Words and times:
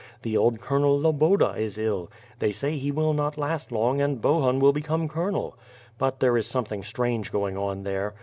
The 0.23 0.35
old 0.35 0.59
Colonel 0.59 0.99
Loboda 0.99 1.55
is 1.59 1.77
ill. 1.77 2.09
They 2.39 2.51
say 2.51 2.75
he 2.75 2.89
will 2.91 3.13
not 3.13 3.37
last 3.37 3.71
long 3.71 4.01
and 4.01 4.19
Bohun 4.19 4.59
will 4.59 4.73
become 4.73 5.07
Colonel... 5.07 5.55
But 5.99 6.19
there 6.21 6.35
is 6.37 6.47
something 6.47 6.83
strange 6.83 7.31
going 7.31 7.55
on 7.55 7.83
there. 7.83 8.15